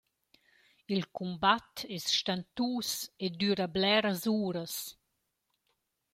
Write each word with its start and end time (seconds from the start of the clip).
Il 0.93 1.03
cumbat 1.15 1.73
es 1.95 2.05
stantus 2.17 2.89
e 3.23 3.27
düra 3.39 3.67
bleras 3.75 4.21
uras. 4.45 4.75